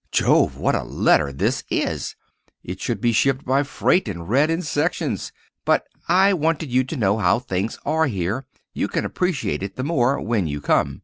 Jove, 0.11 0.57
what 0.57 0.73
a 0.73 0.81
letter 0.81 1.31
this 1.31 1.63
is! 1.69 2.15
It 2.63 2.81
should 2.81 3.01
be 3.01 3.11
shipped 3.11 3.45
by 3.45 3.61
freight 3.61 4.07
and 4.07 4.27
read 4.27 4.49
in 4.49 4.63
sections. 4.63 5.31
But 5.63 5.85
I 6.07 6.33
wanted 6.33 6.71
you 6.71 6.83
to 6.85 6.97
know 6.97 7.19
how 7.19 7.37
things 7.37 7.77
are 7.85 8.07
here. 8.07 8.47
You 8.73 8.87
can 8.87 9.05
appreciate 9.05 9.61
it 9.61 9.75
the 9.75 9.83
more—when 9.83 10.47
you 10.47 10.59
come. 10.59 10.99